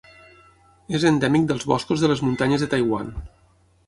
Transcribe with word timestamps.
És 0.99 1.03
endèmic 1.09 1.45
dels 1.51 1.67
boscos 1.73 2.05
de 2.05 2.09
les 2.13 2.23
muntanyes 2.29 2.65
de 2.65 2.71
Taiwan. 2.73 3.13